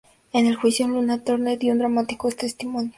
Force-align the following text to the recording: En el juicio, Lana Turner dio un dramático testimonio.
En 0.33 0.47
el 0.47 0.55
juicio, 0.55 0.87
Lana 0.87 1.23
Turner 1.23 1.59
dio 1.59 1.73
un 1.73 1.77
dramático 1.77 2.31
testimonio. 2.31 2.89